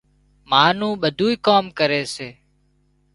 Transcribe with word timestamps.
ما 0.49 0.63
نُون 0.77 0.93
ٻڌُونئي 1.01 1.35
ڪام 1.47 1.65
ڪري 1.77 2.01
سي 2.15 2.29